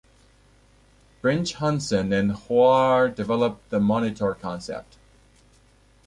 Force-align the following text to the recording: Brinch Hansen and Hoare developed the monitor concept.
Brinch 1.21 1.57
Hansen 1.59 2.11
and 2.11 2.31
Hoare 2.31 3.07
developed 3.07 3.69
the 3.69 3.79
monitor 3.79 4.33
concept. 4.33 4.97